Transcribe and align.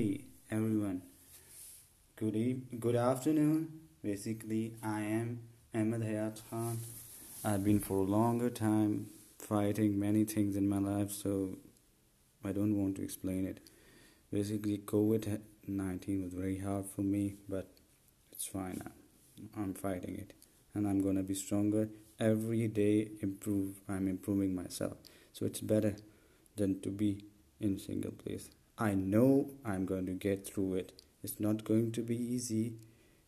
Hey 0.00 0.24
everyone, 0.50 1.02
good 2.16 2.80
good 2.80 2.96
afternoon. 2.96 3.80
Basically, 4.02 4.72
I 4.82 5.00
am 5.02 5.40
Ahmed 5.74 6.00
Hayat 6.00 6.40
Khan. 6.48 6.78
I've 7.44 7.62
been 7.62 7.80
for 7.80 7.98
a 7.98 8.08
longer 8.12 8.48
time 8.48 9.08
fighting 9.38 10.00
many 10.00 10.24
things 10.24 10.56
in 10.56 10.70
my 10.70 10.78
life, 10.78 11.10
so 11.12 11.58
I 12.42 12.52
don't 12.52 12.78
want 12.78 12.96
to 12.96 13.02
explain 13.02 13.46
it. 13.46 13.60
Basically, 14.32 14.78
COVID 14.78 15.38
19 15.68 16.22
was 16.22 16.32
very 16.32 16.56
hard 16.60 16.86
for 16.86 17.02
me, 17.02 17.34
but 17.46 17.68
it's 18.32 18.46
fine 18.46 18.80
now. 18.82 18.92
I'm 19.62 19.74
fighting 19.74 20.16
it, 20.16 20.32
and 20.72 20.88
I'm 20.88 21.02
gonna 21.02 21.22
be 21.22 21.34
stronger 21.34 21.90
every 22.18 22.68
day. 22.68 23.10
Improve. 23.20 23.82
I'm 23.86 24.08
improving 24.08 24.54
myself, 24.54 24.96
so 25.34 25.44
it's 25.44 25.60
better 25.60 25.94
than 26.56 26.80
to 26.80 26.88
be 26.88 27.12
in 27.60 27.78
single 27.78 28.12
place. 28.12 28.48
I 28.80 28.94
know 28.94 29.50
I'm 29.64 29.84
going 29.84 30.06
to 30.06 30.12
get 30.12 30.46
through 30.46 30.74
it. 30.74 30.92
It's 31.22 31.38
not 31.38 31.64
going 31.64 31.92
to 31.92 32.00
be 32.00 32.16
easy. 32.16 32.72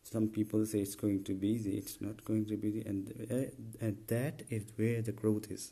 Some 0.01 0.27
people 0.27 0.65
say 0.65 0.79
it's 0.79 0.95
going 0.95 1.23
to 1.25 1.33
be 1.35 1.49
easy. 1.49 1.77
It's 1.77 2.01
not 2.01 2.25
going 2.25 2.45
to 2.47 2.57
be, 2.57 2.69
easy. 2.69 2.81
and 2.87 3.13
uh, 3.31 3.85
and 3.85 3.97
that 4.07 4.41
is 4.49 4.63
where 4.75 5.01
the 5.03 5.11
growth 5.11 5.51
is. 5.51 5.71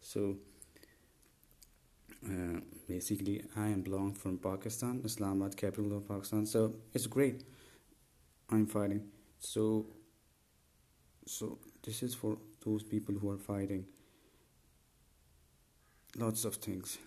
So 0.00 0.36
uh, 2.24 2.60
basically, 2.88 3.42
I 3.56 3.66
am 3.66 3.82
belong 3.82 4.14
from 4.14 4.38
Pakistan, 4.38 5.02
Islamabad, 5.04 5.56
capital 5.56 5.96
of 5.96 6.08
Pakistan. 6.08 6.46
So 6.46 6.76
it's 6.94 7.08
great. 7.08 7.42
I'm 8.48 8.66
fighting. 8.66 9.02
So 9.40 9.86
so 11.26 11.58
this 11.82 12.02
is 12.04 12.14
for 12.14 12.38
those 12.64 12.84
people 12.84 13.16
who 13.16 13.30
are 13.30 13.38
fighting 13.38 13.86
lots 16.16 16.44
of 16.44 16.54
things. 16.54 16.98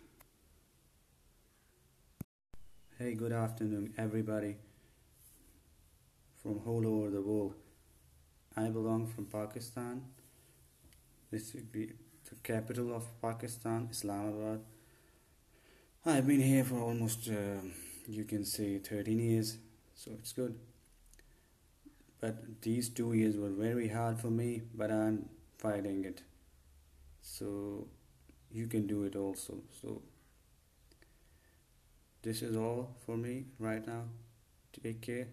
Hey, 3.01 3.13
good 3.13 3.31
afternoon, 3.31 3.93
everybody 3.97 4.57
from 6.43 6.59
all 6.65 6.85
over 6.85 7.09
the 7.09 7.21
world. 7.21 7.53
I 8.57 8.63
belong 8.67 9.07
from 9.07 9.25
Pakistan. 9.27 10.03
This 11.31 11.51
be 11.51 11.93
the 12.29 12.35
capital 12.43 12.93
of 12.93 13.05
Pakistan, 13.21 13.87
Islamabad. 13.89 14.59
I've 16.05 16.27
been 16.27 16.41
here 16.41 16.65
for 16.65 16.75
almost, 16.79 17.29
uh, 17.29 17.61
you 18.05 18.25
can 18.25 18.43
say, 18.43 18.79
13 18.79 19.17
years, 19.17 19.55
so 19.95 20.11
it's 20.19 20.33
good. 20.33 20.59
But 22.19 22.61
these 22.61 22.89
two 22.89 23.13
years 23.13 23.37
were 23.37 23.55
very 23.63 23.87
hard 23.87 24.19
for 24.19 24.29
me, 24.29 24.63
but 24.75 24.91
I'm 24.91 25.29
fighting 25.57 26.03
it. 26.03 26.21
So 27.21 27.87
you 28.51 28.67
can 28.67 28.87
do 28.87 29.05
it 29.05 29.15
also. 29.15 29.59
So 29.81 30.01
this 32.29 32.43
is 32.43 32.55
all 32.55 32.95
for 33.07 33.17
me 33.17 33.45
right 33.57 33.87
now. 33.87 34.03
Take 34.83 35.01
care. 35.01 35.29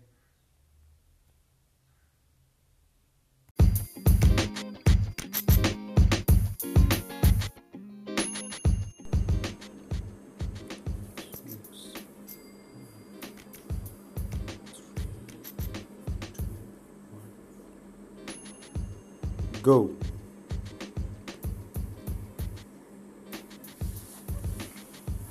Go. 19.63 19.91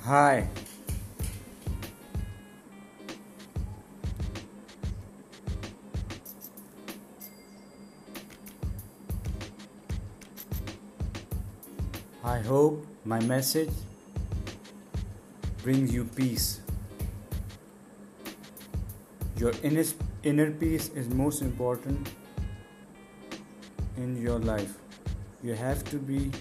Hi. 0.04 0.48
I 12.26 12.40
hope 12.40 12.84
my 13.04 13.20
message 13.20 13.70
brings 15.62 15.94
you 15.94 16.06
peace. 16.06 16.58
Your 19.36 19.52
inner, 19.62 19.84
inner 20.24 20.50
peace 20.50 20.88
is 20.88 21.08
most 21.08 21.40
important 21.40 22.10
in 23.96 24.20
your 24.20 24.40
life. 24.40 24.74
You 25.40 25.54
have 25.54 25.84
to 25.84 25.98
be 25.98 26.32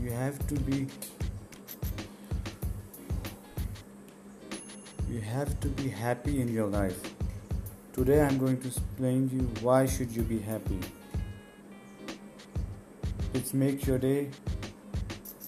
you 0.00 0.12
have 0.12 0.38
to 0.46 0.54
be 0.54 0.86
you 5.10 5.20
have 5.22 5.58
to 5.58 5.68
be 5.70 5.88
happy 5.88 6.40
in 6.40 6.54
your 6.54 6.68
life. 6.68 7.00
Today 7.94 8.20
I'm 8.22 8.38
going 8.38 8.60
to 8.60 8.68
explain 8.68 9.28
to 9.30 9.34
you 9.34 9.50
why 9.60 9.86
should 9.86 10.12
you 10.12 10.22
be 10.22 10.38
happy. 10.38 10.78
It 13.44 13.52
makes 13.52 13.86
your 13.86 13.98
day 13.98 14.30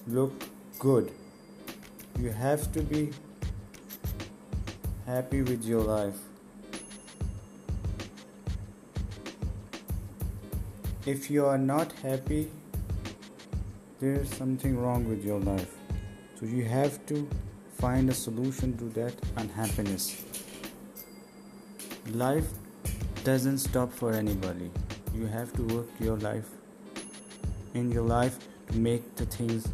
look 0.05 0.43
good. 0.77 1.11
You 2.19 2.29
have 2.29 2.71
to 2.73 2.81
be 2.81 3.09
happy 5.07 5.41
with 5.41 5.65
your 5.65 5.81
life. 5.81 6.19
If 11.07 11.31
you 11.31 11.47
are 11.47 11.57
not 11.57 11.91
happy, 12.03 12.51
there's 13.99 14.29
something 14.35 14.77
wrong 14.77 15.09
with 15.09 15.25
your 15.25 15.39
life. 15.39 15.73
So 16.39 16.45
you 16.45 16.65
have 16.65 17.03
to 17.07 17.27
find 17.79 18.11
a 18.11 18.13
solution 18.13 18.77
to 18.77 18.85
that 18.99 19.15
unhappiness. 19.37 20.23
Life 22.11 22.47
doesn't 23.23 23.57
stop 23.57 23.91
for 23.91 24.13
anybody. 24.13 24.69
You 25.15 25.25
have 25.25 25.51
to 25.53 25.63
work 25.63 25.87
your 25.99 26.17
life 26.17 26.56
in 27.77 27.91
your 27.91 28.03
life 28.03 28.39
to 28.67 28.77
make 28.77 29.15
the 29.15 29.25
things 29.25 29.67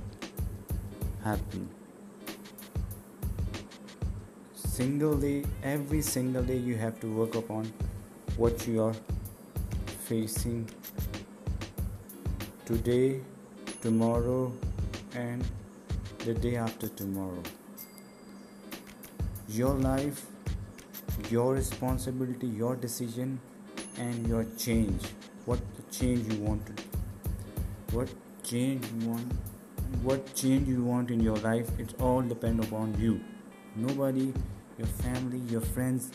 happen. 1.23 1.69
Single 4.55 5.15
day, 5.15 5.45
every 5.63 6.01
single 6.01 6.43
day, 6.43 6.57
you 6.57 6.75
have 6.75 6.99
to 6.99 7.07
work 7.07 7.35
upon 7.35 7.71
what 8.35 8.67
you 8.67 8.83
are 8.83 8.95
facing 10.05 10.69
today, 12.65 13.21
tomorrow, 13.81 14.51
and 15.15 15.45
the 16.25 16.33
day 16.33 16.55
after 16.55 16.89
tomorrow. 16.89 17.43
Your 19.47 19.75
life, 19.75 20.25
your 21.29 21.53
responsibility, 21.53 22.47
your 22.47 22.75
decision, 22.75 23.39
and 23.97 24.27
your 24.27 24.45
change. 24.57 25.03
What 25.45 25.59
the 25.75 25.83
change 25.95 26.33
you 26.33 26.39
want 26.41 26.65
to 26.65 26.92
what 27.93 28.09
change 28.43 28.85
you 28.91 29.09
want 29.09 29.31
what 30.01 30.33
change 30.35 30.67
you 30.67 30.83
want 30.83 31.11
in 31.11 31.19
your 31.19 31.35
life 31.37 31.67
it 31.79 31.93
all 32.01 32.21
depend 32.21 32.59
upon 32.63 32.93
you. 32.99 33.21
Nobody 33.75 34.33
your 34.77 34.87
family 34.87 35.37
your 35.51 35.61
friends 35.61 36.09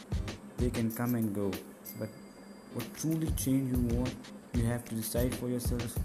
they 0.57 0.71
can 0.71 0.91
come 0.91 1.15
and 1.15 1.33
go. 1.35 1.53
But 1.99 2.09
what 2.75 2.87
truly 2.97 3.31
change 3.43 3.77
you 3.77 3.97
want 3.97 4.15
you 4.55 4.65
have 4.65 4.85
to 4.87 4.95
decide 4.97 5.35
for 5.35 5.49
yourself 5.49 5.97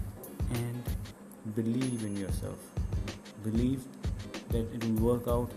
and 0.50 0.82
believe 1.56 2.04
in 2.04 2.16
yourself. 2.16 2.58
Believe 3.42 3.82
that 4.50 4.72
it 4.72 4.84
will 4.84 5.14
work 5.14 5.28
out 5.28 5.50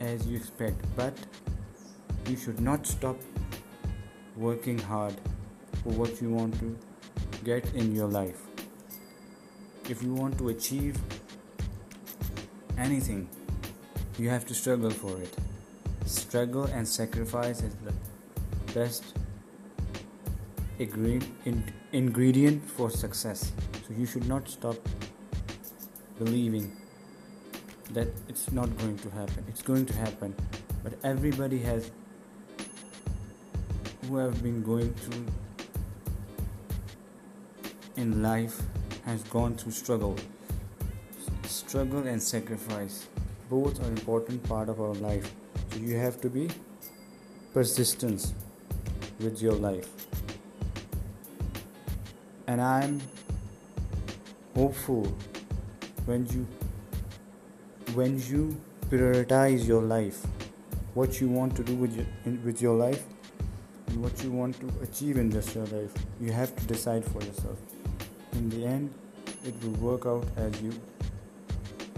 as 0.00 0.26
you 0.26 0.36
expect 0.36 0.84
but 0.96 1.14
you 2.26 2.36
should 2.36 2.60
not 2.60 2.86
stop 2.86 3.16
working 4.36 4.78
hard 4.78 5.14
for 5.82 5.90
what 5.90 6.22
you 6.22 6.30
want 6.30 6.58
to 6.60 6.78
get 7.42 7.64
in 7.74 7.94
your 7.94 8.06
life 8.06 8.49
if 9.88 10.02
you 10.02 10.14
want 10.14 10.38
to 10.38 10.48
achieve 10.48 10.98
anything, 12.78 13.28
you 14.18 14.28
have 14.28 14.46
to 14.46 14.54
struggle 14.54 14.90
for 14.90 15.16
it. 15.20 15.34
Struggle 16.06 16.64
and 16.64 16.86
sacrifice 16.86 17.62
is 17.62 17.74
the 17.84 17.92
best 18.74 19.04
ingredient 21.92 22.68
for 22.70 22.90
success. 22.90 23.52
So 23.86 23.94
you 23.96 24.06
should 24.06 24.26
not 24.26 24.48
stop 24.48 24.76
believing 26.18 26.76
that 27.92 28.08
it's 28.28 28.52
not 28.52 28.76
going 28.78 28.98
to 28.98 29.10
happen. 29.10 29.44
It's 29.48 29.62
going 29.62 29.86
to 29.86 29.92
happen. 29.94 30.34
But 30.82 30.94
everybody 31.04 31.58
has 31.58 31.90
who 34.06 34.16
have 34.16 34.42
been 34.42 34.62
going 34.62 34.92
through 34.94 35.26
in 37.96 38.22
life 38.22 38.62
has 39.04 39.22
gone 39.24 39.54
through 39.56 39.72
struggle. 39.72 40.16
Struggle 41.44 42.06
and 42.06 42.22
sacrifice 42.22 43.06
both 43.48 43.80
are 43.82 43.88
important 43.88 44.42
part 44.44 44.68
of 44.68 44.80
our 44.80 44.94
life. 44.94 45.32
So 45.70 45.78
you 45.78 45.96
have 45.96 46.20
to 46.20 46.30
be 46.30 46.48
persistent 47.52 48.32
with 49.18 49.42
your 49.42 49.54
life. 49.54 49.88
And 52.46 52.60
I'm 52.60 53.00
hopeful 54.54 55.04
when 56.06 56.26
you 56.28 56.46
when 57.94 58.18
you 58.28 58.60
prioritize 58.88 59.66
your 59.66 59.82
life 59.82 60.26
what 60.94 61.20
you 61.20 61.28
want 61.28 61.54
to 61.56 61.62
do 61.62 61.74
with 61.74 61.96
your, 61.96 62.06
with 62.44 62.60
your 62.60 62.76
life 62.76 63.04
what 63.94 64.22
you 64.24 64.30
want 64.30 64.58
to 64.60 64.68
achieve 64.82 65.16
in 65.16 65.30
this 65.30 65.54
your 65.54 65.66
life 65.66 65.92
you 66.20 66.32
have 66.32 66.54
to 66.56 66.64
decide 66.66 67.04
for 67.04 67.22
yourself 67.22 67.58
in 68.40 68.48
the 68.48 68.66
end 68.66 68.92
it 69.44 69.54
will 69.62 69.78
work 69.88 70.06
out 70.06 70.26
as 70.36 70.60
you 70.62 70.72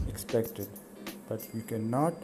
expected. 0.08 0.68
But 1.28 1.46
you 1.54 1.62
cannot 1.62 2.14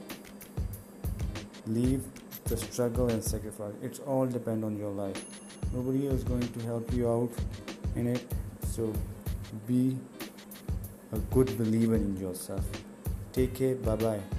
leave 1.67 2.03
the 2.45 2.57
struggle 2.57 3.09
and 3.09 3.23
sacrifice. 3.23 3.75
It's 3.83 4.01
all 4.01 4.27
depend 4.27 4.65
on 4.65 4.77
your 4.77 4.91
life. 4.91 5.23
Nobody 5.73 6.07
is 6.07 6.25
going 6.25 6.49
to 6.57 6.61
help 6.71 6.93
you 6.93 7.09
out 7.11 7.31
in 7.95 8.09
it. 8.17 8.27
So 8.67 8.93
be 9.67 9.97
a 11.13 11.19
good 11.37 11.57
believer 11.59 11.97
in 11.97 12.17
yourself. 12.17 12.67
Take 13.33 13.55
care. 13.55 13.75
Bye 13.77 13.97
bye 13.97 14.38